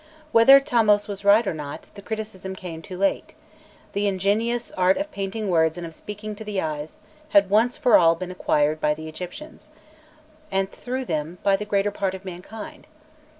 [0.31, 3.35] Whether Thamos was right or not, the criticism came too late:
[3.93, 6.97] "the ingenious art of painting words and of speaking to the eyes"
[7.29, 9.69] had once for all been acquired by the Egyptians,
[10.51, 12.87] and through them by the greater part of mankind.